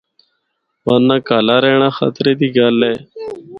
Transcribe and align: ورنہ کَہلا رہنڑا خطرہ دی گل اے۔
ورنہ 0.85 1.15
کَہلا 1.27 1.55
رہنڑا 1.63 1.89
خطرہ 1.97 2.33
دی 2.39 2.47
گل 2.55 2.79
اے۔ 2.87 2.93